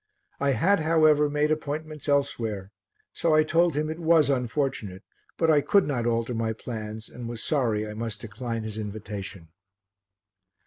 [0.39, 2.71] I had, however, made appointments elsewhere,
[3.13, 5.03] so I told him it was unfortunate,
[5.37, 9.49] but I could not alter my plans and was sorry I must decline his invitation.